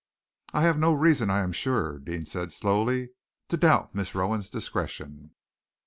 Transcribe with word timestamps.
"I 0.51 0.63
have 0.63 0.79
no 0.79 0.93
reason, 0.93 1.29
I 1.29 1.41
am 1.43 1.51
sure," 1.51 1.99
Deane 1.99 2.25
said 2.25 2.51
slowly, 2.51 3.09
"to 3.49 3.55
doubt 3.55 3.93
Miss 3.93 4.15
Rowan's 4.15 4.49
discretion." 4.49 5.35